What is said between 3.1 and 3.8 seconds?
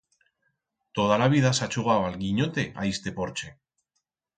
porche.